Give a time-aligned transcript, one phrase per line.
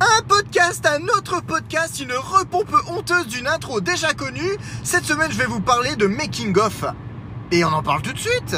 [0.00, 4.58] Un podcast, un autre podcast, une repompe honteuse d'une intro déjà connue.
[4.82, 6.84] Cette semaine, je vais vous parler de Making of.
[7.50, 8.56] Et on en parle tout de suite.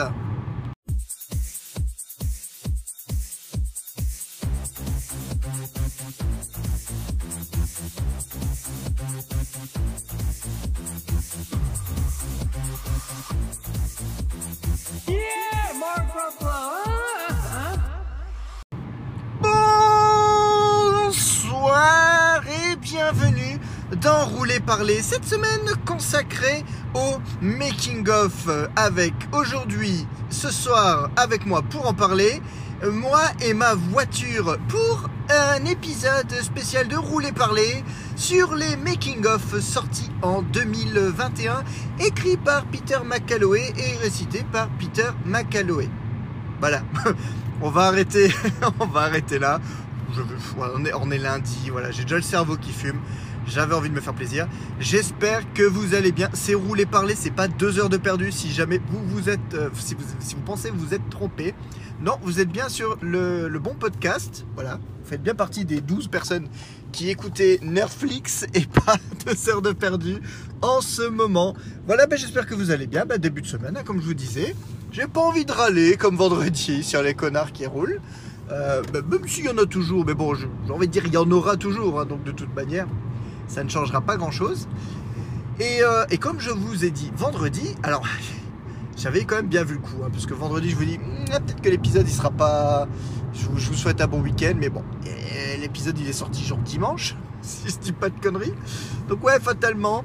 [24.68, 31.94] Parler, cette semaine consacrée au making of avec aujourd'hui, ce soir avec moi pour en
[31.94, 32.42] parler,
[32.84, 37.82] moi et ma voiture pour un épisode spécial de Rouler Parler
[38.14, 41.64] sur les making of sortis en 2021,
[42.00, 45.88] écrit par Peter McCalloway et récité par Peter McCalloway.
[46.60, 46.82] Voilà.
[47.62, 48.30] On va arrêter,
[48.80, 49.60] on va arrêter là.
[50.58, 52.97] On, est, on est lundi, voilà, j'ai déjà le cerveau qui fume.
[53.48, 54.46] J'avais envie de me faire plaisir.
[54.78, 56.28] J'espère que vous allez bien.
[56.34, 58.30] C'est rouler parler, c'est pas deux heures de perdu.
[58.30, 61.54] Si jamais vous vous êtes, euh, si, vous, si vous pensez vous êtes trompé,
[62.02, 64.44] non, vous êtes bien sur le, bon podcast.
[64.54, 66.46] Voilà, vous faites bien partie des 12 personnes
[66.92, 68.96] qui écoutaient Netflix et pas
[69.26, 70.18] deux heures de perdu
[70.60, 71.56] en ce moment.
[71.86, 73.06] Voilà, ben, j'espère que vous allez bien.
[73.06, 74.54] Ben, début de semaine, hein, comme je vous disais.
[74.92, 78.00] J'ai pas envie de râler comme vendredi sur les connards qui roulent.
[78.50, 81.18] Ben, même s'il y en a toujours, mais bon, j'ai envie de dire, il y
[81.18, 82.86] en aura toujours, hein, donc de toute manière,
[83.48, 84.68] ça ne changera pas grand chose.
[85.58, 88.06] Et, euh, et, comme je vous ai dit vendredi, alors
[88.96, 91.60] j'avais quand même bien vu le coup, hein, parce que vendredi je vous dis, peut-être
[91.60, 92.86] que l'épisode il sera pas.
[93.34, 94.84] Je vous, vous souhaite un bon week-end, mais bon,
[95.60, 98.54] l'épisode il est sorti genre dimanche, si je dis pas de conneries.
[99.08, 100.04] Donc ouais, fatalement,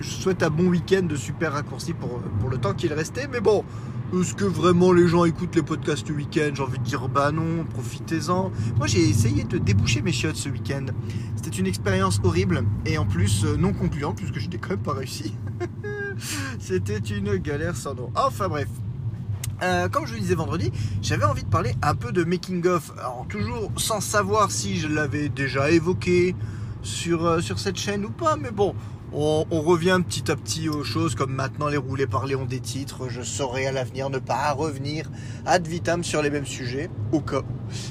[0.00, 3.64] je souhaite un bon week-end de super raccourci pour le temps qu'il restait, mais bon.
[4.12, 6.50] Est-ce que vraiment les gens écoutent les podcasts le week-end?
[6.52, 8.50] J'ai envie de dire bah non, profitez-en.
[8.76, 10.86] Moi j'ai essayé de déboucher mes chiottes ce week-end.
[11.36, 14.80] C'était une expérience horrible et en plus euh, non concluante puisque je n'ai quand même
[14.80, 15.34] pas réussi.
[16.58, 18.10] C'était une galère sans nom.
[18.16, 18.68] Enfin bref.
[19.62, 20.72] Euh, comme je le disais vendredi,
[21.02, 22.90] j'avais envie de parler un peu de making of.
[22.98, 26.34] Alors toujours sans savoir si je l'avais déjà évoqué
[26.82, 28.74] sur, euh, sur cette chaîne ou pas, mais bon,
[29.12, 33.08] on, revient petit à petit aux choses comme maintenant les roulés parler ont des titres.
[33.08, 35.10] Je saurais à l'avenir ne pas revenir
[35.46, 37.42] ad vitam sur les mêmes sujets au cas.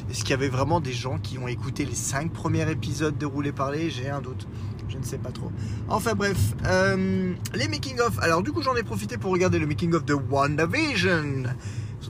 [0.10, 3.26] Est-ce qu'il y avait vraiment des gens qui ont écouté les 5 premiers épisodes de
[3.26, 4.48] roulés parler J'ai un doute.
[4.88, 5.52] Je ne sais pas trop.
[5.88, 8.18] Enfin bref, euh, les making of.
[8.20, 11.44] Alors du coup j'en ai profité pour regarder le making of de WandaVision.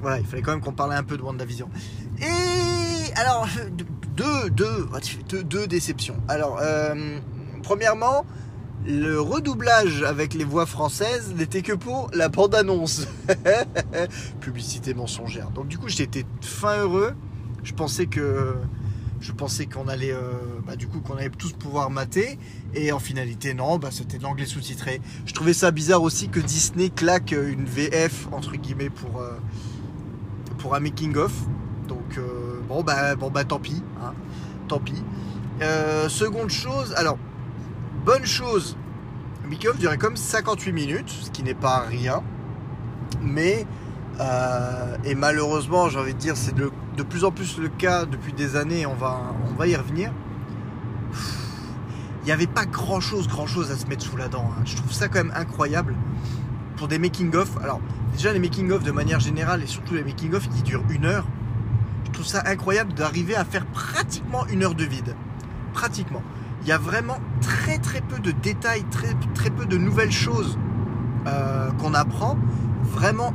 [0.02, 1.70] Voilà, il fallait quand même qu'on parle un peu de WandaVision.
[2.20, 3.48] Et alors
[4.16, 4.88] deux, deux,
[5.30, 6.16] deux, deux déceptions.
[6.28, 7.20] Alors euh,
[7.64, 8.26] premièrement
[8.86, 13.08] le redoublage avec les voix françaises n'était que pour la bande-annonce.
[14.40, 15.52] Publicité mensongère.
[15.52, 17.14] Donc du coup, j'étais fin heureux.
[17.64, 18.56] Je pensais que
[19.22, 20.32] je pensais qu'on allait euh,
[20.66, 22.40] bah, du coup qu'on allait tous pouvoir mater
[22.74, 25.02] et en finalité non, bah, c'était de l'anglais sous-titré.
[25.26, 29.38] Je trouvais ça bizarre aussi que Disney claque une VF entre guillemets pour euh,
[30.58, 31.34] pour un making of.
[31.90, 34.14] Donc euh, bon bah bon bah tant pis, hein,
[34.70, 35.04] tant pis.
[36.08, 37.18] seconde chose, alors
[38.12, 38.76] Bonne chose,
[39.48, 42.24] Mickey durait comme 58 minutes, ce qui n'est pas rien.
[43.22, 43.68] Mais,
[44.20, 48.06] euh, et malheureusement, j'ai envie de dire, c'est de, de, plus en plus le cas
[48.06, 50.12] depuis des années, on va, on va y revenir.
[52.24, 54.54] Il n'y avait pas grand chose, grand chose à se mettre sous la dent.
[54.58, 54.64] Hein.
[54.66, 55.94] Je trouve ça quand même incroyable
[56.78, 57.58] pour des making-of.
[57.62, 57.80] Alors,
[58.14, 61.28] déjà, les making-of de manière générale, et surtout les making-of qui durent une heure,
[62.06, 65.16] je trouve ça incroyable d'arriver à faire pratiquement une heure de vide.
[65.76, 66.24] Pratiquement
[66.62, 70.58] il y a vraiment très très peu de détails, très, peu de nouvelles choses
[71.28, 72.38] euh, qu'on apprend.
[72.84, 73.34] Vraiment,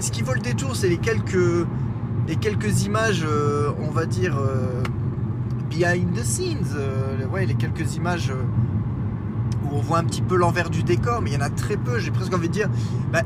[0.00, 1.66] ce qui vaut le détour, c'est les quelques,
[2.84, 4.82] images, euh, on va dire, euh,
[5.70, 6.66] behind the scenes,
[7.36, 8.32] les quelques images
[9.64, 11.76] où on voit un petit peu l'envers du décor, mais il y en a très
[11.76, 12.70] peu, j'ai presque envie de dire.
[13.12, 13.22] Bah,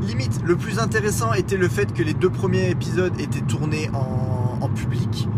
[0.00, 4.68] limite, le plus intéressant était le fait que les deux premiers épisodes étaient tournés en
[4.68, 5.28] public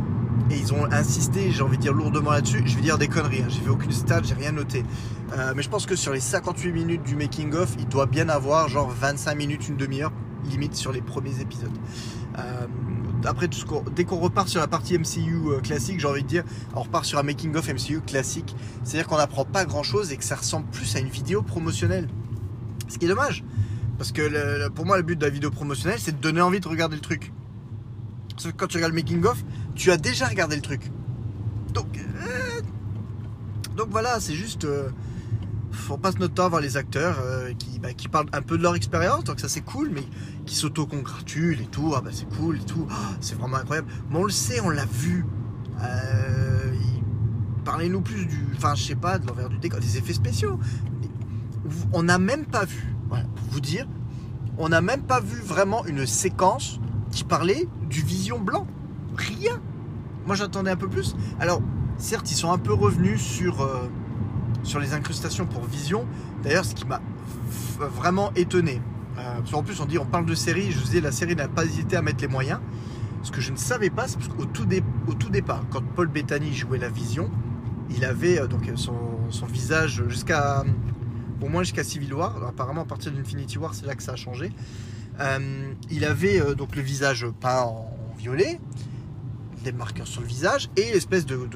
[0.50, 2.62] et ils ont insisté, j'ai envie de dire lourdement là-dessus.
[2.66, 3.48] Je vais dire des conneries, hein.
[3.48, 4.84] j'ai fait aucune stat, j'ai rien noté.
[5.32, 8.28] Euh, mais je pense que sur les 58 minutes du making of, il doit bien
[8.28, 10.12] avoir genre 25 minutes, une demi-heure,
[10.44, 11.72] limite sur les premiers épisodes.
[12.38, 12.66] Euh,
[13.24, 13.48] après,
[13.94, 16.44] dès qu'on repart sur la partie MCU euh, classique, j'ai envie de dire,
[16.74, 18.54] on repart sur un making of MCU classique.
[18.82, 22.08] C'est-à-dire qu'on n'apprend pas grand-chose et que ça ressemble plus à une vidéo promotionnelle.
[22.88, 23.44] Ce qui est dommage.
[23.96, 26.68] Parce que pour moi, le but de la vidéo promotionnelle, c'est de donner envie de
[26.68, 27.32] regarder le truc.
[28.56, 29.42] Quand tu regardes le making of,
[29.74, 30.90] tu as déjà regardé le truc.
[31.72, 32.60] Donc, euh,
[33.76, 34.64] donc voilà, c'est juste.
[34.64, 34.90] Euh,
[35.90, 38.56] on passe notre temps à voir les acteurs euh, qui, bah, qui, parlent un peu
[38.56, 40.04] de leur expérience, donc ça c'est cool, mais
[40.46, 41.94] qui s'auto-congratulent et tout.
[41.96, 42.86] Ah bah c'est cool et tout.
[42.88, 43.88] Oh, c'est vraiment incroyable.
[44.10, 45.24] Mais on le sait, on l'a vu.
[47.64, 50.60] parlez-nous plus du, enfin, je sais pas, de l'envers du décor, des effets spéciaux.
[51.92, 53.86] On n'a même pas vu, voilà, pour vous dire,
[54.58, 56.78] on n'a même pas vu vraiment une séquence
[57.14, 58.66] qui parlait du Vision blanc.
[59.16, 59.60] Rien.
[60.26, 61.14] Moi, j'attendais un peu plus.
[61.38, 61.62] Alors,
[61.96, 63.88] certes, ils sont un peu revenus sur, euh,
[64.80, 66.06] les incrustations pour Vision.
[66.42, 67.00] D'ailleurs, ce qui m'a
[67.78, 68.80] vraiment étonné.
[69.18, 70.72] Euh, en plus, on dit, on parle de série.
[70.72, 72.60] Je vous disais, la série n'a pas hésité à mettre les moyens.
[73.22, 74.66] Ce que je ne savais pas, c'est parce qu'au tout,
[75.06, 77.30] au tout départ, quand Paul Bettany jouait la Vision,
[77.90, 78.96] il avait euh, donc son,
[79.30, 80.64] son visage jusqu'à
[81.40, 82.36] au moins jusqu'à Civil War.
[82.36, 84.50] Alors, apparemment, à partir d'Infinity War, c'est là que ça a changé.
[85.20, 88.60] Euh, il avait euh, donc le visage peint en, violet,
[89.64, 91.48] des marqueurs sur le visage et l'espèce de,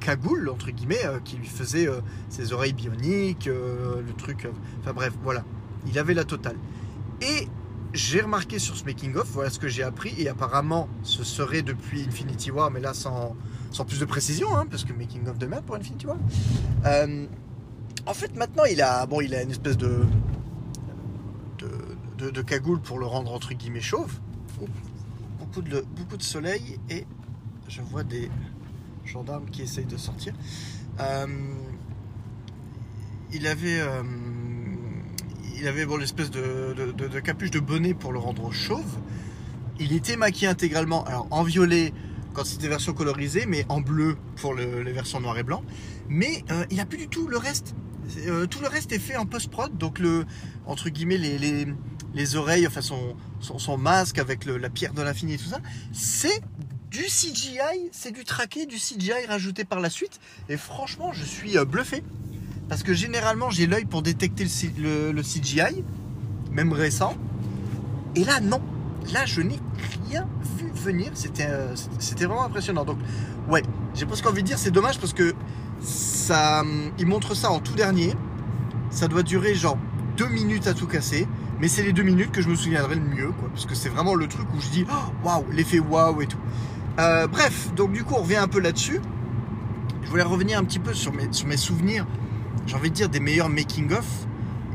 [0.00, 1.88] cagoule entre guillemets qui lui faisait
[2.28, 4.48] ses oreilles bioniques, le truc.
[4.80, 5.44] enfin bref, voilà.
[5.86, 6.56] Il avait la totale.
[7.20, 7.48] Et
[7.94, 12.02] j'ai remarqué sur ce making-of, voilà ce que j'ai appris, et apparemment ce serait depuis
[12.02, 13.36] Infinity War, mais là sans,
[13.70, 16.16] sans plus de précision, hein, parce que making-of de merde pour Infinity War.
[16.86, 17.26] Euh,
[18.06, 20.02] en fait, maintenant, il a, bon, il a une espèce de,
[22.24, 24.18] de, de, cagoule pour le rendre entre guillemets chauve.
[25.38, 27.06] beaucoup, de, beaucoup de soleil, et
[27.68, 28.30] je vois des
[29.04, 30.34] gendarmes qui essayent de sortir.
[31.00, 31.26] Euh,
[33.32, 33.80] il avait.
[33.80, 34.02] Euh,
[35.56, 38.98] il avait bon, l'espèce de, capuche de bonnet pour le rendre chauve.
[39.78, 41.92] Il était maquillé intégralement, alors en violet
[42.32, 45.62] quand c'était version colorisée, mais en bleu pour les versions noir et blanc.
[46.08, 47.76] Mais euh, il n'a plus du tout le reste.
[48.50, 50.26] Tout le reste est fait en post-prod, donc le,
[50.66, 51.66] entre guillemets les,
[52.36, 55.60] oreilles, enfin son, son, masque avec la pierre de l'infini et tout ça,
[55.92, 56.42] c'est
[56.90, 60.20] du CGI, c'est du traqué, du CGI rajouté par la suite.
[60.48, 62.04] Et franchement, je suis euh, bluffé.
[62.68, 64.46] Parce que généralement, j'ai l'œil pour détecter
[64.78, 65.82] le, CGI,
[66.52, 67.14] même récent.
[68.14, 68.62] Et là, non.
[69.12, 69.58] Là, je n'ai
[70.08, 70.26] rien
[70.56, 71.10] vu venir.
[71.14, 72.84] C'était euh, c'était vraiment impressionnant.
[72.84, 72.98] Donc,
[73.50, 73.62] ouais,
[73.94, 75.34] j'ai presque envie de dire, c'est dommage parce que
[75.82, 78.14] ça, hum, il montre ça en tout dernier.
[78.90, 79.76] Ça doit durer genre
[80.16, 81.26] deux minutes à tout casser.
[81.60, 83.48] Mais c'est les deux minutes que je me souviendrai le mieux, quoi.
[83.48, 86.38] Parce que c'est vraiment le truc où je dis, oh, waouh, l'effet waouh et tout.
[86.98, 89.00] Euh, bref, donc du coup, on revient un peu là-dessus.
[90.02, 92.06] Je voulais revenir un petit peu sur mes, souvenirs
[92.66, 94.06] j'ai envie de dire, des meilleurs making-of.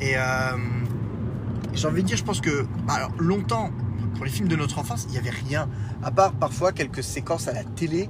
[0.01, 0.21] Et euh,
[1.73, 3.71] j'ai envie de dire, je pense que bah, alors, longtemps,
[4.15, 5.67] pour les films de notre enfance, il n'y avait rien,
[6.03, 8.09] à part parfois quelques séquences à la télé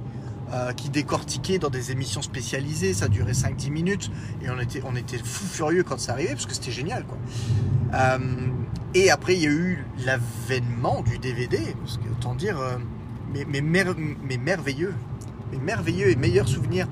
[0.52, 2.92] euh, qui décortiquaient dans des émissions spécialisées.
[2.94, 4.10] Ça durait 5-10 minutes
[4.42, 4.58] et on
[4.96, 7.04] était, fou furieux quand ça arrivait parce que c'était génial.
[7.04, 7.16] Quoi.
[8.94, 12.58] Et après, il y a eu l'avènement du DVD, parce que autant dire,
[13.32, 14.94] mes, mes, merveilleux,
[15.52, 16.86] et meilleurs souvenirs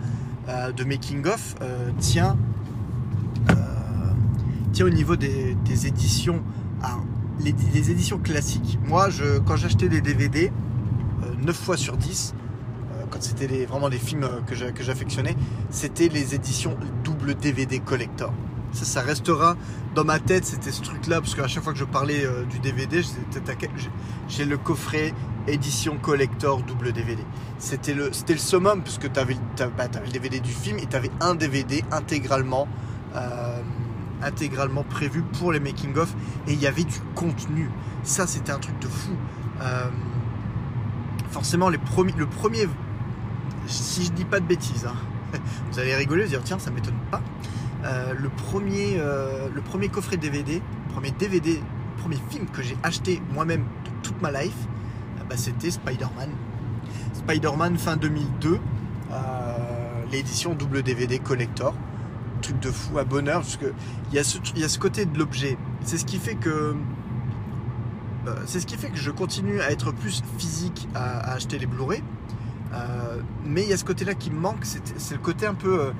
[0.49, 1.56] de making-of
[2.00, 2.37] tient
[4.81, 5.56] au niveau des,
[5.87, 6.43] éditions,
[7.41, 8.79] les, éditions classiques.
[8.87, 9.09] Moi,
[9.47, 10.53] quand j'achetais des DVD,
[11.41, 15.35] 9 fois sur 10, euh, quand c'était vraiment des films que j'affectionnais,
[15.71, 18.33] c'était les éditions double DVD collector.
[18.73, 19.56] Ça, restera
[19.94, 22.59] dans ma tête, c'était ce truc-là, parce qu'à chaque fois que je parlais euh, du
[22.59, 23.03] DVD,
[24.29, 25.15] j'ai le coffret
[25.47, 27.23] édition collector double DVD.
[27.59, 29.37] C'était le, le summum, puisque tu avais,
[29.76, 32.69] bah, le DVD du film et tu avais un DVD intégralement.
[33.15, 33.62] Euh,
[34.23, 36.12] intégralement prévu pour les making-of
[36.47, 37.70] et il y avait du contenu.
[38.03, 39.12] Ça, c'était un truc de fou.
[39.61, 39.88] Euh,
[41.31, 42.12] forcément, le premier,
[43.67, 44.97] si je dis pas de bêtises, hein,
[45.73, 47.20] vous allez rigoler, vous dire tiens, ça m'étonne pas.
[47.85, 50.61] Euh, le, premier, euh, le premier coffret DVD,
[50.93, 51.63] premier DVD,
[51.99, 54.56] premier film que j'ai acheté moi-même de toute ma life,
[55.29, 56.31] bah, c'était Spider-Man.
[57.13, 58.58] Spider-Man fin 2002,
[60.11, 61.75] l'édition double DVD collector
[62.39, 63.73] truc de fou à bonheur, parce qu'il
[64.13, 65.58] y, a ce, y a ce côté de l'objet.
[65.85, 66.75] C'est ce qui fait que.
[68.27, 71.67] Euh, c'est ce qui fait que je continue à être plus physique à, acheter les
[71.67, 72.03] Blu-ray.
[72.73, 75.81] Euh, mais il y a ce côté-là qui me manque, c'est le côté un peu
[75.81, 75.91] euh,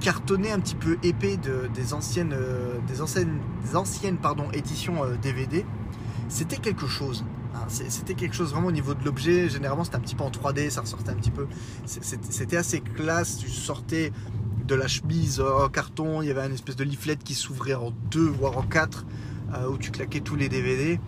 [0.00, 2.34] cartonné, un petit peu épais de, des anciennes,
[2.86, 5.64] des anciennes, des anciennes pardon, éditions DVD.
[6.28, 7.24] C'était quelque chose.
[7.54, 7.64] Hein.
[7.68, 9.48] C'était quelque chose vraiment au niveau de l'objet.
[9.48, 11.46] Généralement, c'était un petit peu en 3D, ça ressortait un petit peu.
[11.86, 13.38] C'était assez classe.
[13.38, 14.12] Tu sortais
[14.68, 17.90] de la chemise en carton, il y avait une espèce de leaflet qui s'ouvrait en
[18.10, 19.06] deux, voire en quatre,
[19.54, 21.00] euh, où tu claquais tous les DVD.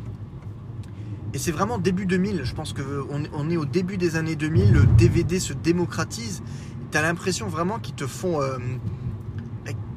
[1.34, 4.72] Et c'est vraiment début 2000, je pense qu'on on est au début des années 2000,
[4.72, 6.42] le DVD se démocratise.
[6.90, 8.40] Tu as l'impression vraiment qu'ils te font...
[8.40, 8.58] Euh,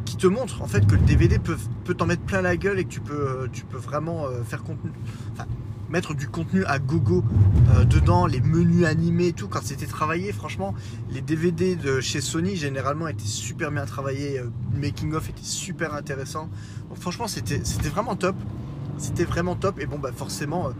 [0.05, 2.77] qui te montrent en fait que le DVD peut, peut t'en mettre plein la gueule
[2.77, 4.91] et que tu peux, euh, tu peux vraiment faire contenu
[5.93, 7.23] mettre du contenu à gogo
[7.69, 10.73] euh, dedans, les menus animés et tout, quand c'était travaillé, franchement,
[11.11, 15.93] les DVD de chez Sony généralement étaient super bien travaillés, euh, making of était super
[15.93, 16.49] intéressant.
[16.95, 18.35] Franchement, c'était vraiment top.
[18.97, 19.79] C'était vraiment top.
[19.79, 20.71] Et bon, bah forcément, euh,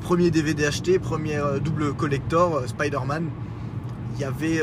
[0.00, 3.28] premier DVD acheté, premier double collector, Spider-Man.
[4.14, 4.62] Il y avait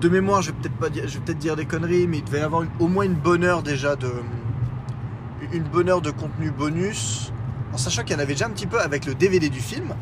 [0.00, 3.04] de mémoire, je vais peut-être dire, des conneries, mais il devait y avoir au moins
[3.04, 4.10] une bonne heure déjà de
[5.52, 7.32] une bonne de contenu bonus,
[7.72, 9.94] en sachant qu'il y en avait déjà un petit peu avec le DVD du film,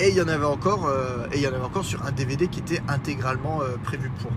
[0.00, 2.48] et il y en avait encore, euh, et il en avait encore sur un DVD
[2.48, 4.30] qui était intégralement euh, prévu pour.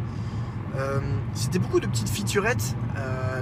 [0.78, 1.00] Euh,
[1.34, 2.76] c'était beaucoup de petites featurettes,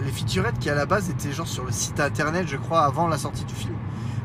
[0.03, 3.07] les featurettes qui à la base étaient genre sur le site internet, je crois, avant
[3.07, 3.75] la sortie du film.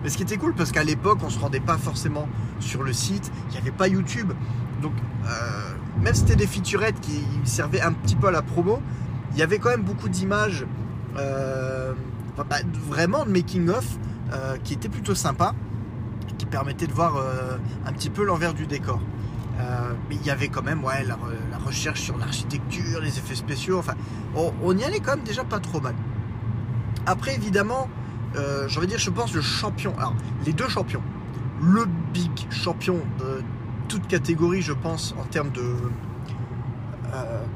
[0.02, 2.28] Mais ce qui était cool, parce qu'à l'époque, on se rendait pas forcément
[2.60, 4.32] sur le site, il n'y avait pas YouTube,
[4.80, 4.92] donc
[6.00, 8.80] même si c'était des featurettes qui servaient un petit peu à la promo,
[9.32, 10.66] il y avait quand même beaucoup d'images
[12.36, 12.58] bah,
[12.88, 13.86] vraiment de making of
[14.32, 15.54] euh, qui était plutôt sympa,
[16.38, 19.00] qui permettait de voir euh, un petit peu l'envers du décor.
[19.60, 21.16] Euh, mais il y avait quand même ouais, la,
[21.64, 23.94] recherche sur l'architecture, les effets spéciaux, enfin
[24.34, 25.94] on, y allait quand même déjà pas trop mal.
[27.06, 27.88] Après évidemment,
[28.36, 31.02] envie de dire je pense le champion, alors les deux champions,
[31.62, 33.42] le big champion de
[33.88, 35.62] toute catégorie je pense en termes de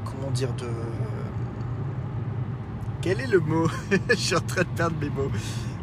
[0.05, 0.67] comment dire de
[3.01, 3.67] quel est le mot?
[4.09, 5.31] Je suis en train de perdre mes mots.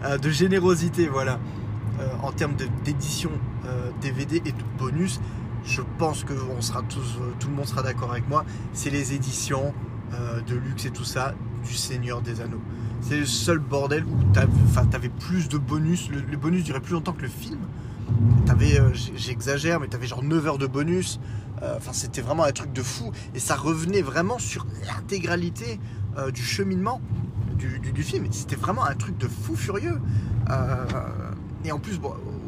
[0.05, 1.39] Euh, de générosité, voilà.
[1.99, 3.31] Euh, en termes d'édition
[4.03, 5.21] DVD euh, et de bonus,
[5.65, 8.45] je pense que on sera tous, tout le monde sera d'accord avec moi.
[8.75, 9.75] C'est les éditions
[10.47, 11.35] de luxe et tout ça
[11.67, 12.61] du Seigneur des Anneaux.
[13.01, 16.09] C'est le seul bordel où tu avais plus de bonus.
[16.11, 17.59] Le, bonus durait plus longtemps que le film.
[18.47, 18.81] T'avais,
[19.17, 21.21] j'exagère, mais tu avais genre 9 heures de bonus.
[21.63, 23.13] Enfin, c'était vraiment un truc de fou.
[23.35, 25.81] Et ça revenait vraiment sur l'intégralité
[26.19, 27.01] euh, du cheminement
[27.59, 28.27] du, film.
[28.31, 29.99] C'était vraiment un truc de fou furieux.
[30.51, 30.85] Euh,
[31.65, 31.99] et en plus,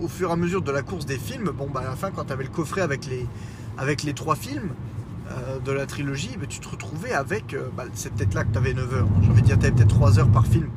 [0.01, 2.11] au fur et à mesure de la course des films, bon, bah, à la fin,
[2.11, 3.27] quand tu avais le coffret avec les,
[3.77, 4.71] avec les trois films
[5.31, 7.57] euh, de la trilogie, bah, tu te retrouvais avec.
[7.77, 9.09] Bah, c'est peut-être là que tu avais 9 heures.
[9.23, 10.69] J'ai envie de dire, tu avais peut-être 3 heures par film.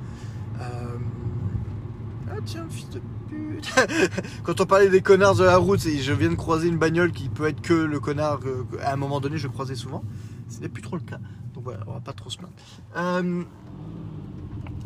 [0.59, 3.70] Ah, tiens, fils de pute.
[4.43, 7.29] quand on parlait des connards de la route, je viens de croiser une bagnole qui
[7.29, 8.39] peut être que le connard
[8.83, 10.03] à un moment donné je croisais souvent.
[10.49, 11.19] Ce n'est plus trop le cas.
[11.53, 12.53] Donc voilà, on va pas trop se plaindre.
[12.97, 13.43] Euh,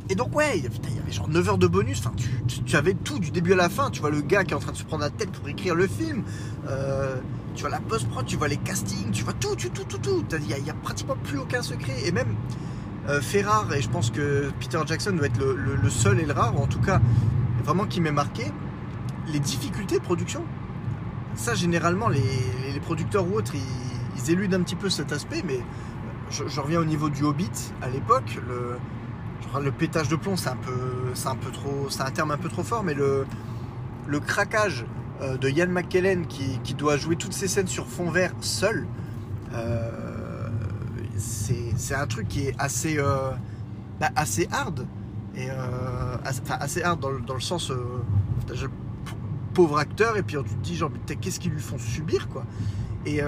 [0.10, 0.68] et donc ouais, il y
[1.00, 2.12] avait genre 9 heures de bonus, enfin,
[2.48, 4.60] tu, avais tout du début à la fin, tu vois le gars qui est en
[4.60, 6.24] train de se prendre la tête pour écrire le film,
[6.70, 7.16] euh,
[7.56, 10.24] tu vois la post-prod, tu vois les castings, tu vois tout, tout, tout, tout, tout,
[10.32, 12.36] il n'y a, pratiquement plus aucun secret, et même
[13.10, 16.60] euh, Ferrar, et je pense que Peter Jackson doit être le, seul et le rare,
[16.60, 17.02] en tout cas
[17.64, 18.44] vraiment qui m'est marqué,
[19.28, 20.44] les difficultés de production.
[21.36, 22.22] Ça généralement les,
[22.82, 25.60] producteurs ou autres, ils, éludent un petit peu cet aspect, mais
[26.30, 27.52] je, reviens au niveau du Hobbit
[27.82, 28.40] à l'époque.
[28.48, 33.26] Le, pétage de plomb, c'est un peu, trop, terme un peu trop fort, mais le,
[34.20, 34.86] craquage
[35.22, 38.88] euh, de Ian McKellen qui, doit jouer toutes ces scènes sur fond vert seul,
[39.54, 40.50] euh,
[41.18, 43.32] c'est un truc qui est assez, euh,
[44.00, 44.86] bah, assez hard.
[45.36, 45.50] Et,
[46.24, 47.72] assez, hard dans, le sens
[49.56, 52.46] pauvre acteur et puis tu te dis genre qu'est-ce qu'ils lui font subir quoi.
[53.08, 53.22] Et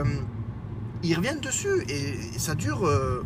[1.03, 3.23] ils reviennent dessus et, ça dure euh,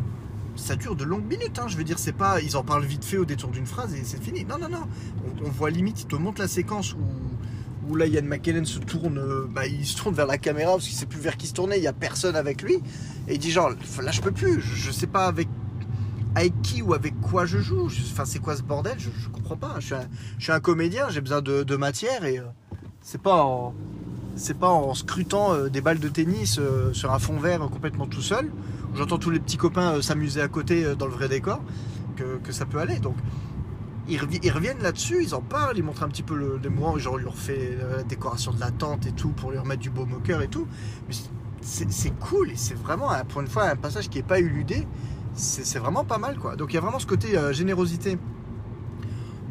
[0.56, 1.66] ça dure de longues minutes hein.
[1.68, 4.02] je veux dire c'est pas ils en parlent vite fait au détour d'une phrase et
[4.04, 4.44] c'est fini.
[4.44, 4.82] Non non non.
[5.44, 6.98] On, voit limite ils te montrent la séquence où,
[7.88, 10.86] où là Ian McKellen se tourne euh, bah, il se tourne vers la caméra parce
[10.86, 12.74] qu'il sait plus vers qui se tourner il y a personne avec lui.
[13.28, 15.48] Et il dit genre là je peux plus je, sais pas avec
[16.34, 17.86] avec qui ou avec quoi je joue.
[17.86, 18.94] Enfin c'est quoi ce bordel?
[18.98, 19.76] Je, je comprends pas.
[19.80, 19.94] Je
[20.38, 22.44] suis un, comédien j'ai besoin de, matière et euh,
[23.02, 23.74] c'est pas en
[24.36, 28.06] c'est pas en scrutant euh, des balles de tennis euh, sur un fond vert complètement
[28.06, 28.50] tout seul,
[28.94, 31.60] j'entends tous les petits copains euh, s'amuser à côté dans le vrai décor,
[32.16, 32.98] que, ça peut aller.
[32.98, 33.16] Donc
[34.08, 37.24] ils, reviennent là-dessus, ils en parlent, ils montrent un petit peu le démouant, genre ils
[37.24, 40.40] leur fait la décoration de la tente et tout pour lui remettre du beau moqueur
[40.40, 40.66] et tout.
[41.08, 41.14] Mais
[41.60, 44.86] c'est cool et c'est vraiment pour une fois un passage qui n'est pas éludé.
[45.34, 46.54] C'est vraiment pas mal quoi.
[46.54, 48.18] Donc il y a vraiment ce côté générosité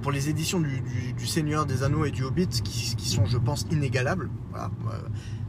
[0.01, 4.29] pour les éditions du, Seigneur des Anneaux et du Hobbit qui, sont, je pense, inégalables.
[4.55, 4.67] Euh,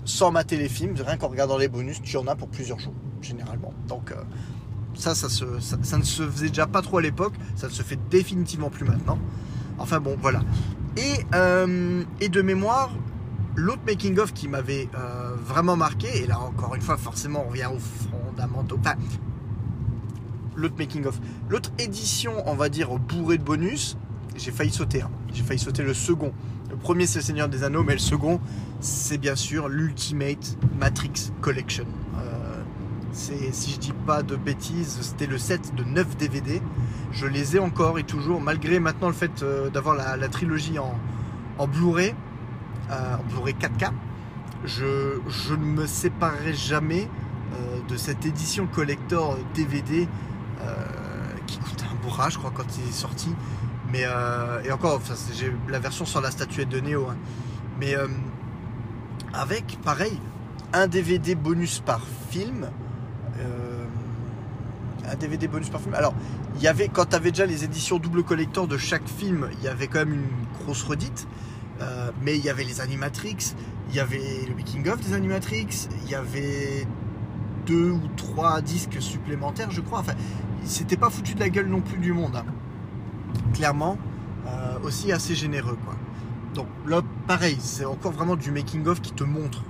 [0.05, 2.95] sans mater les films, rien qu'en regardant les bonus, tu en as pour plusieurs jours,
[3.21, 3.73] généralement.
[3.89, 4.17] Donc, euh,
[4.95, 8.69] ça, ça, ne se faisait déjà pas trop à l'époque, ça ne se fait définitivement
[8.69, 9.19] plus maintenant.
[9.79, 10.43] Enfin bon, voilà.
[10.97, 12.91] Et, euh, et de mémoire,
[13.55, 14.89] l'autre making-of qui m'avait
[15.45, 18.79] vraiment marqué, et là encore une fois, forcément, on revient aux fondamentaux.
[20.57, 21.19] L'autre making-of.
[21.49, 23.97] L'autre édition, on va dire, bourrée de bonus,
[24.37, 25.03] j'ai failli sauter.
[25.03, 25.11] Hein.
[25.33, 26.33] J'ai failli sauter le second.
[26.71, 28.41] Le premier, c'est le Seigneur des Anneaux, mais le second,
[28.81, 31.87] c'est bien sûr l'Ultimate Matrix Collection.
[32.17, 32.63] Euh,
[33.13, 36.63] si je dis pas de bêtises, c'était le set de 9 DVD.
[37.13, 41.67] Je les ai encore et toujours, malgré maintenant le fait euh, d'avoir la, trilogie en,
[41.67, 42.15] Blu-ray,
[42.91, 43.91] euh, en Blu-ray 4K.
[44.65, 47.09] Je, ne me séparerai jamais
[47.89, 50.09] de cette édition collector DVD
[51.47, 53.35] qui coûte un bourrage, je crois, quand il est sorti.
[53.93, 55.01] Mais euh, et encore,
[55.37, 57.09] j'ai la version sans la statuette de Neo.
[57.11, 57.17] Hein.
[57.79, 58.09] Mais euh,
[59.35, 60.19] avec, pareil,
[60.73, 62.71] un DVD bonus par film.
[63.39, 63.85] Euh,
[65.11, 65.95] un DVD bonus par film.
[65.95, 66.15] Alors,
[66.57, 69.65] il y avait, quand tu avais déjà les éditions double collector de chaque film, il
[69.65, 71.27] y avait quand même une grosse redite.
[71.81, 73.55] Euh, mais il y avait les Animatrix,
[73.91, 76.87] il y avait le making of des Animatrix, il y avait
[77.67, 80.01] deux ou trois disques supplémentaires, je crois.
[80.01, 80.15] Enfin,
[80.65, 82.37] c'était pas foutu de la gueule non plus du monde.
[82.37, 82.45] hein.
[83.55, 83.99] Clairement,
[84.47, 85.95] euh, aussi assez généreux, quoi.
[86.55, 89.63] Donc là, pareil, c'est encore vraiment du making of qui te montre,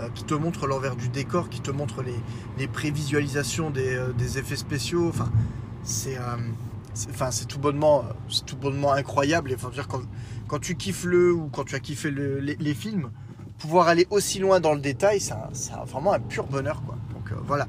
[0.00, 2.02] euh, qui te montre l'envers du décor, qui te montre
[2.58, 5.12] les, prévisualisations des, euh, des effets spéciaux.
[5.82, 6.18] C'est,
[7.48, 9.56] tout bonnement, incroyable.
[10.48, 13.10] Quand, tu kiffes le ou quand tu as kiffé le- les, films,
[13.58, 15.34] pouvoir aller aussi loin dans le détail, c'est
[15.86, 16.80] vraiment un pur bonheur.
[17.12, 17.66] Donc voilà.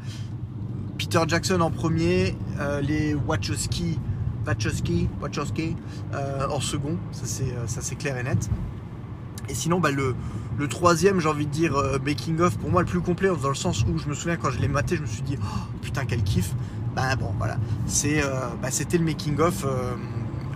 [0.98, 2.38] Peter Jackson en premier,
[2.82, 4.00] les Wachowski,
[4.46, 5.76] Wachowski, Wachowski
[6.14, 8.50] euh, en second, ça c'est euh, ça c'est clair et net.
[9.50, 10.16] Et sinon, bah, le,
[10.58, 13.50] le troisième, j'ai envie de dire, euh, making of, pour moi le plus complet, dans
[13.50, 15.46] le sens où je me souviens quand je l'ai maté, je me suis dit, oh,
[15.82, 16.54] putain quel kiff.
[16.96, 17.58] Bah bon, voilà,
[18.06, 19.96] euh, bah, c'était le making of, euh,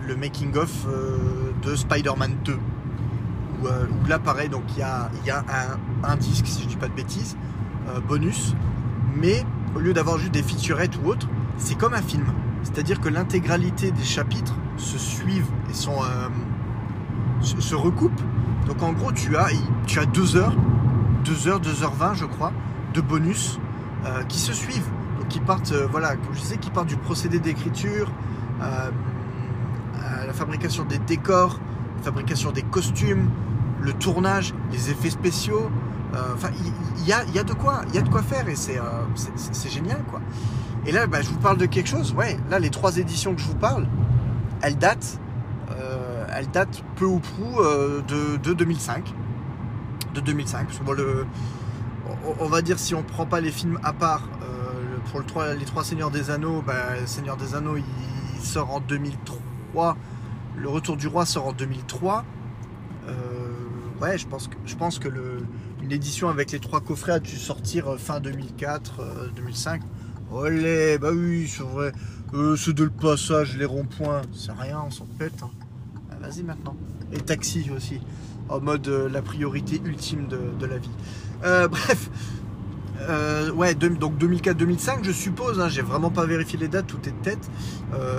[0.08, 1.18] le making euh,
[1.62, 2.54] de Spider-Man 2.
[3.62, 5.44] Où, euh, là, pareil, donc il y a, y a
[6.02, 7.36] un, un disque, si je dis pas de bêtises,
[7.88, 8.54] euh, bonus,
[9.14, 9.44] mais
[9.76, 11.28] au lieu d'avoir juste des featurettes ou autre,
[11.58, 12.24] c'est comme un film.
[12.62, 16.28] C'est-à-dire que l'intégralité des chapitres se suivent et euh,
[17.40, 18.20] se, recoupent.
[18.66, 19.48] Donc en gros, tu as,
[19.86, 20.54] tu as 2 heures,
[21.24, 22.52] 2 heures, 2 heures 20 je crois,
[22.94, 23.58] de bonus
[24.04, 24.88] euh, qui se suivent.
[25.18, 28.10] Donc qui partent, euh, voilà, comme je disais, qui partent du procédé d'écriture,
[30.26, 31.58] la fabrication des décors,
[31.96, 33.30] la fabrication des costumes,
[33.80, 35.70] le tournage, les effets spéciaux.
[36.34, 36.50] Enfin,
[36.98, 40.20] il y, a, de quoi, il y a de quoi faire et c'est génial quoi.
[40.86, 42.12] Et là, bah, je vous parle de quelque chose.
[42.14, 43.86] Ouais, là, les trois éditions que je vous parle,
[44.62, 45.18] elles datent,
[45.70, 49.12] euh, elles datent peu ou prou euh, de, de 2005.
[50.14, 50.66] De 2005.
[50.66, 50.96] Parce que bon,
[52.40, 55.84] on, va dire si on prend pas les films à part, euh, pour les trois
[55.84, 57.84] Seigneurs des Anneaux, bah, Seigneur des Anneaux, il,
[58.40, 59.96] sort en 2003.
[60.56, 62.24] Le Retour du Roi sort en 2003.
[63.06, 63.12] Euh,
[64.00, 65.08] ouais, je pense que, je pense que
[65.82, 69.82] une édition avec les trois coffrets a dû sortir fin 2004, euh, 2005.
[70.32, 71.92] Olé, bah oui, c'est vrai.
[72.34, 75.42] Euh, ceux de le passage, les ronds-points, c'est rien, on s'en pète.
[75.42, 75.50] hein.
[76.10, 76.76] Ah, Vas-y maintenant.
[77.12, 78.00] Et taxi aussi,
[78.48, 80.90] en mode euh, la priorité ultime de, la vie.
[81.44, 82.10] Euh, bref,
[83.08, 85.58] Euh, ouais, donc 2004-2005, je suppose.
[85.58, 87.50] hein, J'ai vraiment pas vérifié les dates, tout est de tête.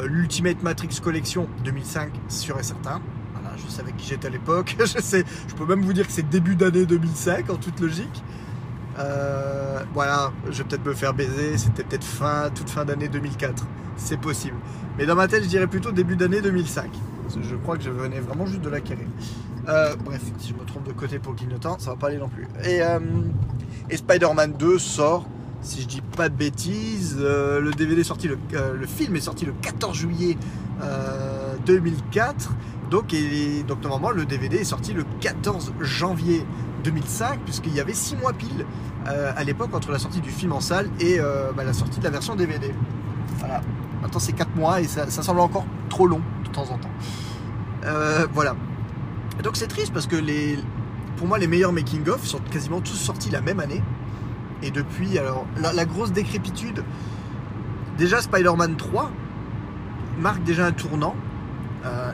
[0.05, 2.99] L'Ultimate Matrix Collection 2005, sûr et certain.
[3.33, 4.75] Voilà, je avec qui j'étais à l'époque.
[4.79, 8.23] je sais, je peux même vous dire que c'est début d'année 2005 en toute logique.
[8.99, 11.57] Euh, voilà, je vais peut-être me faire baiser.
[11.57, 13.65] C'était peut-être fin, toute fin d'année 2004.
[13.97, 14.57] C'est possible.
[14.97, 16.89] Mais dans ma tête, je dirais plutôt début d'année 2005.
[17.23, 19.07] Parce que Je crois que je venais vraiment juste de l'acquérir.
[19.69, 22.29] Euh, bref, si je me trompe de côté pour clignotant, ça va pas aller non
[22.29, 22.47] plus.
[22.65, 22.99] Et, euh,
[23.93, 25.27] Spider-Man 2 sort,
[25.61, 28.37] si je dis pas de bêtises, le DVD sorti, le,
[28.87, 30.37] film est sorti le 14 juillet
[30.81, 32.51] euh, 2004.
[32.89, 33.15] Donc,
[33.67, 36.45] donc normalement le DVD est sorti le 14 janvier
[36.81, 38.65] 2005 puisqu'il y avait 6 mois pile
[39.07, 41.99] euh, à l'époque entre la sortie du film en salle et euh, bah, la sortie
[41.99, 42.73] de la version DVD.
[43.37, 43.61] Voilà.
[44.01, 46.91] Maintenant c'est 4 mois et ça, semble encore trop long de temps en temps.
[47.85, 48.55] Euh, voilà.
[49.43, 50.17] Donc c'est triste parce que
[51.17, 53.81] pour moi les meilleurs making-of sont quasiment tous sortis la même année.
[54.63, 56.83] Et depuis, alors la, grosse décrépitude,
[57.97, 59.09] déjà Spider-Man 3
[60.19, 61.15] marque déjà un tournant.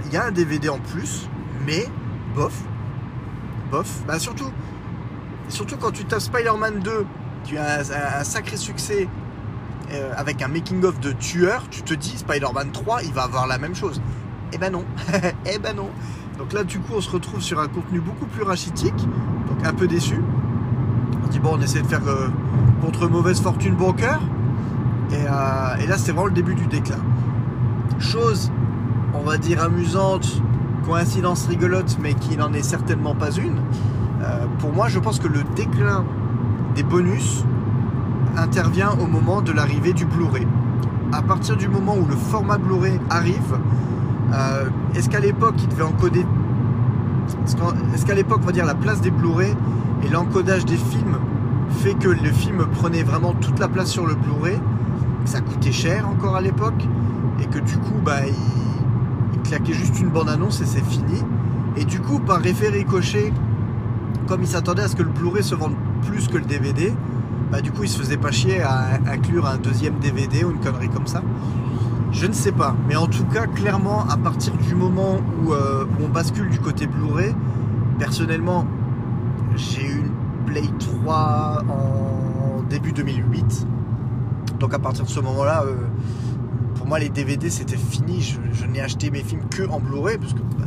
[0.06, 1.28] Il y a un DVD en plus,
[1.66, 1.90] mais
[2.36, 2.64] bof,
[3.72, 4.52] Bah surtout,
[5.50, 7.06] surtout quand tu tapes Spider-Man 2,
[7.44, 9.08] tu as un, sacré succès
[9.92, 13.58] euh, avec un making-of de tueur, tu te dis Spider-Man 3, il va avoir la
[13.58, 14.02] même chose.
[14.54, 14.86] Eh ben non,
[15.46, 15.90] eh ben non.
[16.38, 19.74] Donc là, du coup, on se retrouve sur un contenu beaucoup plus rachitique, donc un
[19.74, 20.22] peu déçu.
[21.24, 22.28] On dit bon, on essaie de faire euh,
[22.82, 23.94] contre mauvaise fortune bon
[25.14, 27.00] euh, et là, c'est vraiment le début du déclin.
[28.00, 28.52] Chose,
[29.14, 30.42] on va dire amusante,
[30.88, 33.58] coïncidence rigolote, mais qui n'en est certainement pas une.
[34.22, 36.06] Euh, pour moi, je pense que le déclin
[36.76, 37.44] des bonus
[38.38, 40.48] intervient au moment de l'arrivée du Blu-ray.
[41.12, 43.60] À partir du moment où le format Blu-ray arrive,
[44.34, 46.26] euh, est-ce qu'à l'époque il devait encoder
[47.94, 49.54] Est-ce qu'à l'époque, on va dire, la place des Blu-ray
[50.04, 51.18] et l'encodage des films
[51.70, 54.58] fait que le film prenait vraiment toute la place sur le Blu-ray,
[55.24, 56.88] que ça coûtait cher encore à l'époque,
[57.42, 58.67] et que du coup, bah, il,
[59.48, 61.24] il claquait juste une bande-annonce et c'est fini.
[61.78, 63.32] Et du coup, par effet ricochet,
[64.28, 65.74] comme il s'attendait à ce que le Blu-ray se vende
[66.06, 66.94] plus que le DVD,
[67.52, 70.60] bah, du coup, il se faisait pas chier à inclure un deuxième DVD ou une
[70.60, 71.22] connerie comme ça.
[72.12, 75.86] Je ne sais pas, mais en tout cas, clairement, à partir du moment où, euh,
[76.04, 77.34] on bascule du côté Blu-ray,
[78.00, 78.66] personnellement,
[79.56, 83.68] j'ai eu une Play 3 en début 2008.
[84.60, 85.76] Donc à partir de ce moment-là, euh,
[86.88, 88.22] moi les DVD c'était fini.
[88.22, 90.66] Je, n'ai acheté mes films que en Blu-ray parce que bah,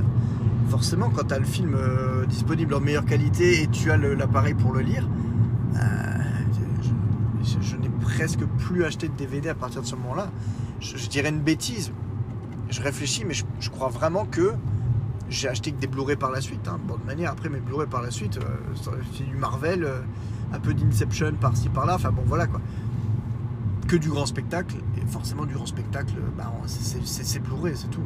[0.69, 4.55] forcément quand tu as le film euh, disponible en meilleure qualité et tu as l'appareil
[4.55, 5.09] pour le lire,
[5.77, 5.79] euh,
[7.63, 10.31] je, n'ai presque plus acheté de DVD à partir de ce moment-là.
[10.81, 11.93] Je, dirais une bêtise.
[12.69, 14.53] Je réfléchis, mais je, crois vraiment que
[15.29, 16.69] j'ai acheté que des Blu-ray par la suite.
[16.69, 16.79] Hein.
[16.87, 18.39] Bon, de manière, après mes Blu-ray par la suite,
[19.17, 19.89] c'est du Marvel,
[20.53, 21.95] un peu d'Inception par-ci par-là.
[21.97, 22.61] Enfin bon, voilà quoi
[23.90, 24.76] que du grand spectacle.
[24.96, 28.05] Et forcément, du grand spectacle, bah, c'est Blu-ray, c'est tout.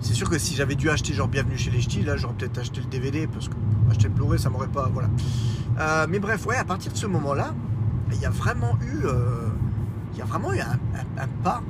[0.00, 2.58] C'est sûr que si j'avais dû acheter genre Bienvenue chez les Ch'tis, là j'aurais peut-être
[2.58, 3.54] acheté le DVD parce que
[3.88, 4.90] acheter le Blu-ray ça m'aurait pas.
[4.92, 5.08] Voilà.
[5.78, 7.54] Euh, mais bref, ouais, à partir de ce moment-là,
[8.12, 9.06] il y a vraiment eu.
[9.06, 9.48] Euh,
[10.12, 10.76] il y a vraiment eu un,
[11.44, 11.62] pas.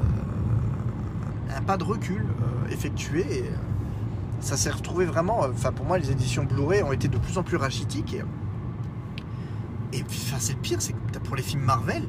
[0.00, 2.24] Euh, un pas de recul
[2.70, 3.44] effectué.
[4.40, 5.40] Ça s'est retrouvé vraiment.
[5.40, 8.14] Enfin, pour moi, les éditions Blu-ray ont été de plus en plus rachitiques.
[8.14, 12.04] Et, et enfin, c'est le pire, c'est que pour les films Marvel,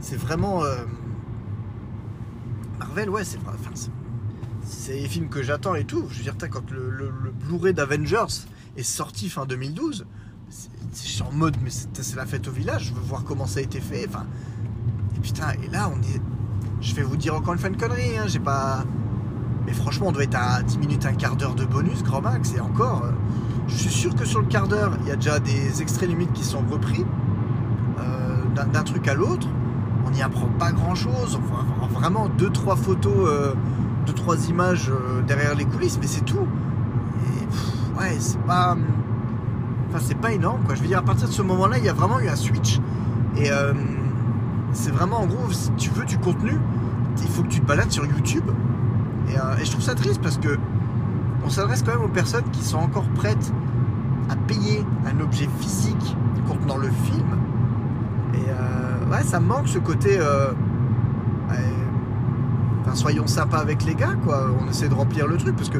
[0.00, 0.64] c'est vraiment.
[0.64, 0.76] Euh,
[2.78, 3.70] Marvel, ouais, c'est enfin,
[4.62, 6.06] c'est les films que j'attends et tout.
[6.10, 7.12] Je veux dire, quand le,
[7.46, 10.06] Blu-ray d'Avengers est sorti fin 2012,
[10.48, 13.62] c'est en mode, mais c'est la fête au village, je veux voir comment ça a
[13.62, 14.06] été fait.
[14.08, 14.26] Enfin,
[15.16, 16.20] et putain, et là, on est.
[16.80, 18.84] Je vais vous dire encore une fois une connerie, hein, j'ai pas.
[19.66, 22.54] Mais franchement, on doit être à 10 minutes, un quart d'heure de bonus, grand max,
[22.54, 23.04] et encore.
[23.04, 23.10] Euh,
[23.66, 26.32] je suis sûr que sur le quart d'heure, il y a déjà des extraits limites
[26.32, 27.04] qui sont repris
[27.98, 29.48] euh, d'un truc à l'autre
[30.08, 31.38] on n'y apprend pas grand chose.
[31.82, 33.52] On voit vraiment deux trois photos, euh,
[34.06, 36.46] deux trois images euh, derrière les coulisses, mais c'est tout.
[37.98, 38.76] Ouais, c'est pas,
[39.88, 40.74] enfin c'est pas énorme quoi.
[40.74, 42.80] Je veux dire à partir de ce moment-là, il y a vraiment eu un switch.
[43.36, 43.72] Et euh,
[44.72, 46.52] c'est vraiment en gros, si tu veux du contenu,
[47.20, 48.44] il faut que tu te balades sur YouTube.
[49.28, 50.58] Et, et je trouve ça triste parce que
[51.44, 53.52] on s'adresse quand même aux personnes qui sont encore prêtes
[54.30, 56.16] à payer un objet physique
[56.46, 57.26] contenant le film.
[58.34, 58.50] Et
[59.10, 60.18] ouais, ça me manque ce côté.
[60.18, 60.52] Euh,
[62.80, 64.46] enfin, soyons sympas avec les gars, quoi.
[64.60, 65.78] On essaie de remplir le truc parce que.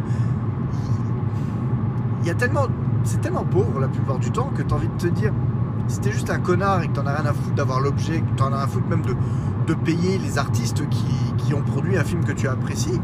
[2.38, 2.66] Tellement.
[3.04, 5.32] C'est tellement pauvre la plupart du temps que tu as envie de te dire.
[5.86, 8.36] Si t'es juste un connard et que t'en as rien à foutre d'avoir l'objet, que
[8.36, 9.14] t'en as rien à foutre même de,
[9.66, 11.06] de payer les artistes qui,
[11.38, 13.00] qui, ont produit un film que tu apprécies,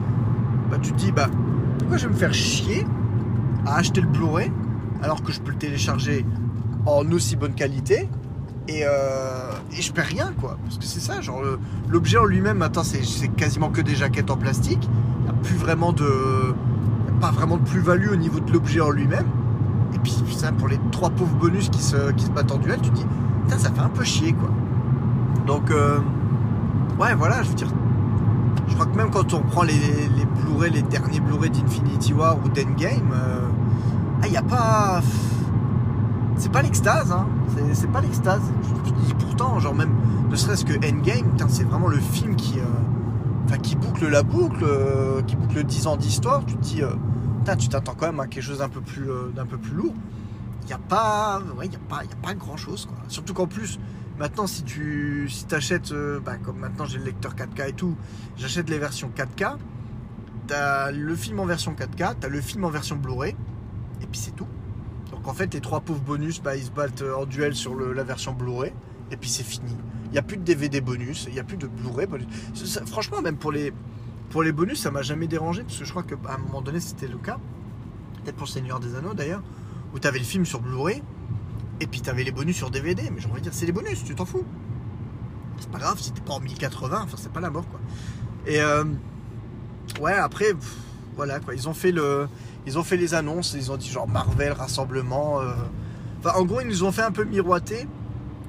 [0.70, 1.28] bah tu te dis, bah
[1.78, 2.86] pourquoi je vais me faire chier
[3.64, 4.52] à acheter le Blu-ray
[5.02, 6.26] alors que je peux le télécharger
[6.86, 8.08] en aussi bonne qualité
[8.70, 10.56] euh, et, je perds rien, quoi.
[10.64, 11.42] Parce que c'est ça, genre
[11.88, 14.88] l'objet en lui-même, maintenant, c'est quasiment que des jaquettes en plastique.
[15.20, 16.54] Il n'y a plus vraiment de.
[17.20, 19.26] pas vraiment de plus-value au niveau de l'objet en lui-même.
[19.94, 21.96] Et puis, ça, pour les trois pauvres bonus qui se,
[22.30, 23.06] battent en duel, tu te dis,
[23.44, 24.50] putain, ça fait un peu chier, quoi.
[25.46, 25.98] Donc, euh,
[26.98, 27.68] ouais, voilà, je veux dire.
[28.66, 32.38] Je crois que même quand on prend les, les Blu-ray, les derniers Blu-ray d'Infinity War
[32.42, 33.48] ou d'Endgame, euh,
[34.24, 35.02] il n'y a pas
[36.36, 37.26] c'est pas l'extase, hein.
[37.72, 38.42] C'est pas l'extase.
[39.18, 39.92] Pourtant, genre même,
[40.30, 45.22] ne serait-ce que Endgame, c'est vraiment le film qui, euh, qui boucle la boucle, euh,
[45.22, 46.44] qui boucle 10 ans d'histoire.
[46.44, 46.90] Tu dis, euh,
[47.58, 49.04] tu t'attends quand même à quelque chose d'un peu plus,
[49.74, 49.94] lourd.
[50.62, 52.96] Il n'y a pas, ouais, y a pas, a pas grand-chose, quoi.
[53.08, 53.78] Surtout qu'en plus,
[54.18, 55.92] maintenant, si tu, si t'achètes,
[56.24, 57.96] bah, comme maintenant j'ai le lecteur 4K et tout,
[58.36, 59.56] j'achète les versions 4K.
[60.46, 63.34] T'as le film en version 4K, t'as le film en version Blu-ray,
[64.02, 64.48] et puis c'est tout.
[65.24, 68.04] En fait, les trois pauvres bonus, bah, ils se battent euh, en duel sur la
[68.04, 68.72] version Blu-ray.
[69.10, 69.76] Et puis c'est fini.
[70.06, 72.06] Il n'y a plus de DVD bonus, il n'y a plus de Blu-ray
[72.86, 73.72] franchement, même pour les,
[74.52, 75.62] bonus, ça m'a jamais dérangé.
[75.62, 77.38] Parce que je crois qu'à un moment donné, c'était le cas.
[78.22, 79.42] Peut-être pour Seigneur des Anneaux d'ailleurs.
[79.94, 81.02] Où tu le film sur Blu-ray.
[81.80, 83.02] Et puis tu avais les bonus sur DVD.
[83.12, 84.44] Mais j'ai envie de dire, c'est les bonus, tu t'en fous.
[85.58, 87.02] C'est pas grave t'es pas en 1080.
[87.04, 87.80] Enfin, c'est pas la mort quoi.
[88.46, 88.84] Et euh,
[90.00, 90.52] ouais, après,
[91.16, 91.54] voilà quoi.
[91.54, 92.26] Ils ont fait le
[92.66, 95.40] ils ont fait les annonces, ils ont dit genre Marvel, rassemblement.
[95.40, 95.52] Euh.
[96.34, 97.86] En gros, ils nous ont fait un peu miroiter.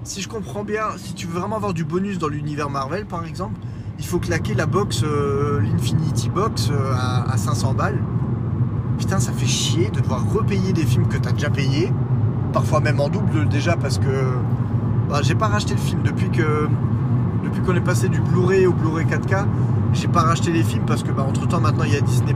[0.03, 3.25] Si je comprends bien, si tu veux vraiment avoir du bonus dans l'univers Marvel, par
[3.25, 3.59] exemple,
[3.99, 8.01] il faut claquer la box, euh, l'Infinity Box euh, à, 500 balles.
[8.97, 11.91] Putain, ça fait chier de devoir repayer des films que tu as déjà payés.
[12.53, 14.37] Parfois même en double déjà parce que
[15.09, 16.69] bah, j'ai pas racheté le film depuis que
[17.43, 19.45] depuis qu'on est passé du Blu-ray au Blu-ray 4K.
[19.95, 22.35] J'ai pas racheté les films parce que bah, entre temps maintenant il y a Disney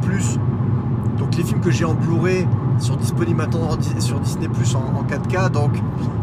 [1.17, 2.47] donc les films que j'ai en Blu-ray
[2.79, 5.71] sont disponibles maintenant sur Disney Plus en, 4K, donc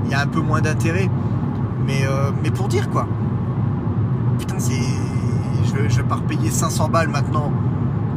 [0.04, 1.10] il y a un peu moins d'intérêt.
[1.86, 3.06] Mais, euh, mais pour dire quoi,
[4.38, 4.72] putain, c'est.
[5.64, 7.52] Je, je vais pas repayer 500 balles maintenant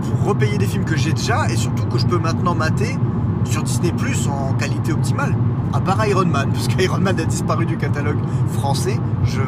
[0.02, 2.96] pour repayer des films que j'ai déjà et surtout que je peux maintenant mater
[3.44, 5.36] sur Disney Plus en qualité optimale.
[5.74, 8.20] À part Iron Man, parce qu'Iron Man a disparu du catalogue
[8.54, 9.42] français, je,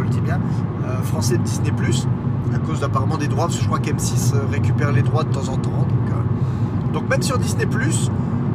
[0.00, 0.40] le dis bien,
[0.86, 1.72] euh, français de Disney
[2.56, 5.48] à cause apparemment des droits, parce que je crois qu'M6 récupère les droits de temps
[5.52, 5.86] en temps.
[6.92, 7.66] Donc, euh, même sur Disney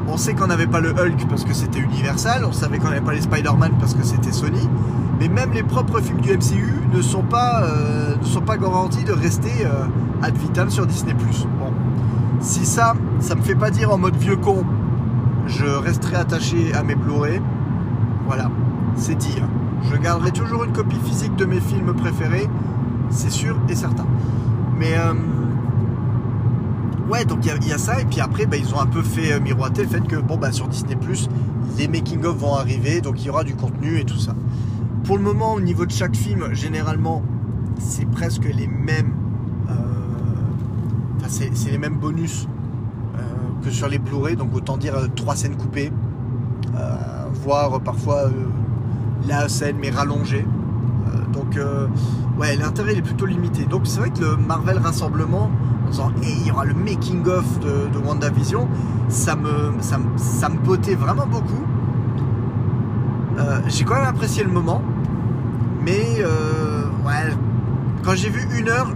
[0.07, 3.01] On sait qu'on n'avait pas le Hulk parce que c'était Universal, on savait qu'on n'avait
[3.01, 4.67] pas les Spider-Man parce que c'était Sony,
[5.19, 9.03] mais même les propres films du MCU ne sont pas, euh, ne sont pas garantis
[9.03, 9.85] de rester euh,
[10.23, 11.13] ad vitam sur Disney+.
[11.13, 11.71] Bon,
[12.39, 14.65] si ça, ça me fait pas dire en mode vieux con,
[15.45, 17.39] je resterai attaché à mes Blu-ray,
[18.25, 18.49] voilà,
[18.95, 19.35] c'est dit.
[19.41, 19.47] hein.
[19.91, 22.47] Je garderai toujours une copie physique de mes films préférés,
[23.11, 24.05] c'est sûr et certain.
[24.79, 25.13] Mais euh,
[27.09, 29.33] ouais, donc il y a- ça, et puis après, bah, ils ont un peu fait
[29.33, 30.97] euh, miroiter le fait que bon, bah, sur Disney,
[31.77, 34.33] les making-of vont arriver, donc il y aura du contenu et tout ça.
[35.03, 37.21] Pour le moment, au niveau de chaque film, généralement,
[37.79, 39.13] c'est presque les mêmes.
[39.69, 39.73] euh,
[41.27, 42.47] c'est les mêmes bonus
[43.63, 45.91] que sur les Blu-ray, donc autant dire trois scènes coupées,
[47.43, 48.23] voire parfois
[49.27, 50.45] la scène mais rallongée.
[51.51, 51.87] Donc, euh,
[52.39, 53.65] ouais, l'intérêt est plutôt limité.
[53.65, 55.51] Donc, c'est vrai que le Marvel Rassemblement,
[55.85, 58.69] en disant, il y aura le making-of de, de WandaVision,
[59.09, 61.65] ça me, ça, ça me bottait vraiment beaucoup.
[63.37, 64.81] Euh, j'ai quand même apprécié le moment,
[65.83, 67.33] mais euh, ouais,
[68.01, 68.93] quand j'ai vu une heure,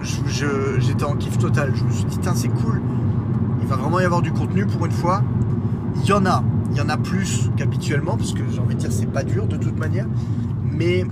[0.78, 1.74] j'étais en kiff total.
[1.76, 2.82] Je me suis dit, c'est cool.
[3.60, 5.24] Il va vraiment y avoir du contenu pour une fois.
[5.98, 6.42] Il y en a,
[6.72, 9.46] il y en a plus qu'habituellement, parce que j'ai envie de dire, c'est pas dur
[9.46, 10.06] de toute manière.
[10.72, 11.06] Mais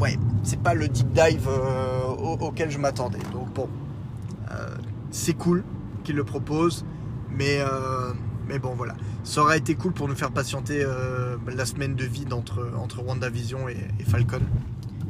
[0.00, 3.18] ouais, c'est pas le deep dive euh, au- auquel je m'attendais.
[3.32, 3.68] Donc bon,
[4.50, 4.76] euh,
[5.10, 5.64] c'est cool
[6.04, 6.84] qu'ils le proposent,
[7.30, 8.12] mais, euh,
[8.48, 8.94] mais bon voilà.
[9.24, 10.84] Ça aurait été cool pour nous faire patienter
[11.46, 13.76] la semaine de vide entre, entre WandaVision et,
[14.06, 14.40] Falcon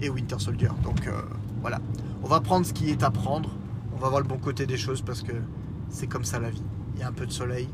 [0.03, 0.69] et Winter Soldier.
[0.83, 1.09] Donc
[1.61, 1.79] voilà,
[2.25, 3.51] on va prendre ce qui est à prendre.
[3.95, 5.33] On va voir le bon côté des choses parce que
[5.90, 6.62] c'est comme ça la vie.
[6.95, 7.69] Il y a un peu de soleil,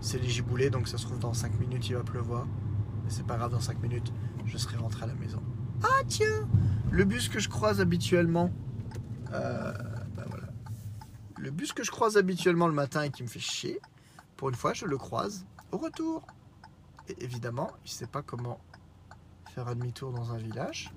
[0.00, 2.46] c'est les giboulées, donc ça se trouve dans 5 minutes il va pleuvoir.
[3.04, 4.12] Mais c'est pas grave, dans 5 minutes,
[4.44, 5.40] je serai rentré à la maison.
[5.84, 6.48] Ah tiens
[6.90, 8.50] Le bus que je croise habituellement.
[9.32, 9.72] euh,
[10.16, 10.46] bah voilà.
[11.38, 13.78] Le bus que je croise habituellement le matin et qui me fait chier,
[14.36, 16.26] pour une fois, je le croise au retour.
[17.08, 18.58] Et évidemment, il sait pas comment
[19.54, 20.90] faire un demi-tour dans un village.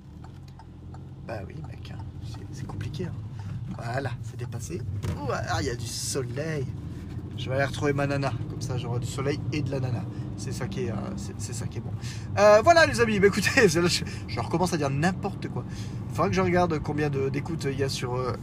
[1.27, 2.01] Bah oui, mec, hein,
[2.53, 3.05] c'est- compliqué.
[3.05, 3.13] hein.
[3.75, 4.81] Voilà, c'est dépassé.
[5.29, 6.65] Ah, il y a du soleil.
[7.37, 8.31] Je vais aller retrouver ma nana.
[8.49, 10.03] Comme ça, j'aurai du soleil et de la nana.
[10.37, 10.95] C'est ça qui est, euh,
[11.37, 11.91] c'est, ça qui est bon.
[12.37, 13.19] Euh, voilà, les amis.
[13.19, 15.65] Bah, écoutez, je, recommence à dire n'importe quoi.
[16.09, 18.33] Il faudra que je regarde combien d'écoutes il y a sur, euh,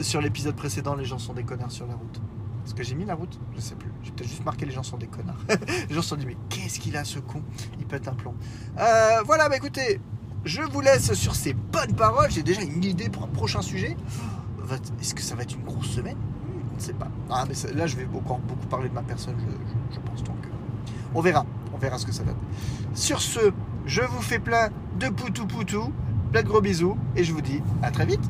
[0.00, 0.94] sur l'épisode précédent.
[0.94, 2.20] Les gens sont des connards sur la route.
[2.64, 3.38] Est-ce que j'ai mis la route?
[3.54, 3.90] Je sais plus.
[4.02, 5.38] J'ai peut-être juste marqué les gens sont des connards.
[5.88, 7.42] les gens se sont dit, mais qu'est-ce qu'il a ce con?
[7.78, 8.34] Il pète un plomb.
[9.24, 10.00] Voilà, bah écoutez,
[10.44, 12.30] je vous laisse sur ces bonnes paroles.
[12.30, 13.96] J'ai déjà une idée pour un prochain sujet.
[15.00, 16.16] Est-ce que ça va être une grosse semaine?
[16.16, 17.08] Hmm, On ne sait pas.
[17.30, 20.22] Ah, mais là, je vais encore beaucoup parler de ma personne, je, je- pense.
[20.24, 20.36] Donc,
[21.16, 21.46] on verra.
[21.74, 22.36] On verra ce que ça donne.
[22.94, 23.52] Sur ce,
[23.86, 24.68] je vous fais plein
[25.00, 25.92] de poutou poutou,
[26.30, 28.20] plein de gros bisous, et je vous dis à très vite.